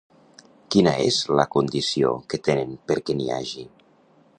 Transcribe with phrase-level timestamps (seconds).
[0.75, 3.69] Quina és la condició que tenen perquè n'hi hagi?